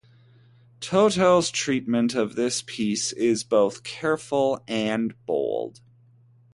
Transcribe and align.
Tottel's 0.79 1.51
treatment 1.51 2.15
of 2.15 2.33
this 2.35 2.63
piece 2.65 3.11
is 3.13 3.43
both 3.43 3.83
careful 3.83 4.63
and 4.67 5.13
bold. 5.27 5.79